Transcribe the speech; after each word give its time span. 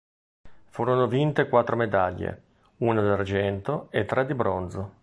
Furono 0.69 1.05
vinte 1.05 1.47
quattro 1.47 1.75
medaglie: 1.75 2.41
una 2.77 3.03
d'argento 3.03 3.85
e 3.91 4.03
tre 4.05 4.25
di 4.25 4.33
bronzo. 4.33 4.93